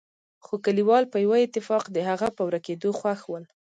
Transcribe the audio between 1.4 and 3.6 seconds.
اتفاق د هغه په ورکېدو خوښ ول.